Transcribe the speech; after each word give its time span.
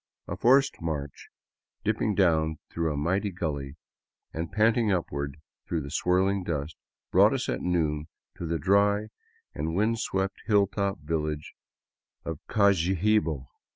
A 0.27 0.35
forced 0.35 0.81
march, 0.81 1.27
dipping 1.83 2.15
down 2.15 2.57
through 2.71 2.91
a 2.91 2.97
mighty 2.97 3.29
gully 3.29 3.75
and 4.33 4.51
panting 4.51 4.91
up 4.91 5.11
ward 5.11 5.37
through 5.67 5.87
swirling 5.91 6.43
dust, 6.43 6.75
brought 7.11 7.33
us 7.33 7.47
at 7.47 7.61
noon 7.61 8.07
to 8.37 8.47
the 8.47 8.57
dry 8.57 9.09
and 9.53 9.75
wind 9.75 9.99
swept 9.99 10.41
hilltop 10.47 11.01
village 11.01 11.53
of 12.25 12.39
Cajibio. 12.49 13.45